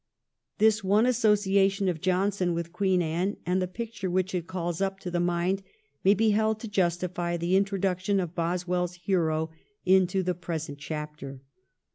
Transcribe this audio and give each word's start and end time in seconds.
This 0.57 0.83
one 0.83 1.05
association 1.05 1.87
of 1.87 2.01
Johnson 2.01 2.55
with 2.55 2.73
Queen 2.73 3.03
Anne 3.03 3.37
and 3.45 3.61
the 3.61 3.67
picture 3.67 4.09
which 4.09 4.33
it 4.33 4.47
calls 4.47 4.81
up 4.81 4.99
to 5.01 5.11
the 5.11 5.19
mind 5.19 5.61
may 6.03 6.15
be 6.15 6.31
held 6.31 6.59
to 6.61 6.67
justify 6.67 7.37
the 7.37 7.55
introduction 7.55 8.19
of 8.19 8.33
BosweU's 8.33 8.95
hero 8.95 9.51
into 9.85 10.23
the 10.23 10.33
present 10.33 10.79
chapter. 10.79 11.41